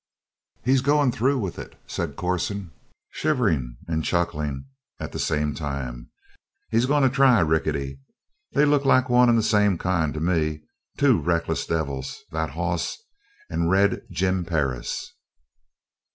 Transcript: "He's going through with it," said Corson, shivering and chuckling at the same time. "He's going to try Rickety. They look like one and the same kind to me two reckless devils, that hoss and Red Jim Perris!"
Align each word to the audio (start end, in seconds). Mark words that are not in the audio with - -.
"He's 0.63 0.81
going 0.81 1.11
through 1.11 1.37
with 1.37 1.59
it," 1.59 1.79
said 1.85 2.15
Corson, 2.15 2.71
shivering 3.11 3.77
and 3.87 4.03
chuckling 4.03 4.65
at 4.99 5.11
the 5.11 5.19
same 5.19 5.53
time. 5.53 6.09
"He's 6.71 6.87
going 6.87 7.03
to 7.03 7.07
try 7.11 7.39
Rickety. 7.41 7.99
They 8.53 8.65
look 8.65 8.83
like 8.83 9.09
one 9.11 9.29
and 9.29 9.37
the 9.37 9.43
same 9.43 9.77
kind 9.77 10.11
to 10.15 10.19
me 10.19 10.63
two 10.97 11.21
reckless 11.21 11.67
devils, 11.67 12.23
that 12.31 12.49
hoss 12.49 12.97
and 13.47 13.69
Red 13.69 14.01
Jim 14.09 14.43
Perris!" 14.43 15.07